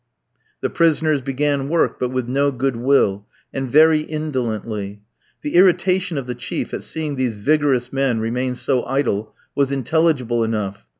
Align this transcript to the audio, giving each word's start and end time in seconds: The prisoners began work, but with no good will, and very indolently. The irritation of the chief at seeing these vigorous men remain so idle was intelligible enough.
The 0.61 0.69
prisoners 0.71 1.21
began 1.21 1.69
work, 1.69 1.99
but 1.99 2.09
with 2.09 2.27
no 2.27 2.51
good 2.51 2.75
will, 2.75 3.27
and 3.53 3.69
very 3.69 3.99
indolently. 3.99 5.03
The 5.43 5.53
irritation 5.53 6.17
of 6.17 6.25
the 6.25 6.33
chief 6.33 6.73
at 6.73 6.81
seeing 6.81 7.17
these 7.17 7.35
vigorous 7.37 7.93
men 7.93 8.19
remain 8.19 8.55
so 8.55 8.83
idle 8.85 9.35
was 9.53 9.71
intelligible 9.71 10.43
enough. 10.43 10.87